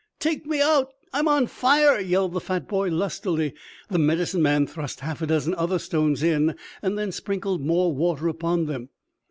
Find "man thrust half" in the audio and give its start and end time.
4.41-5.21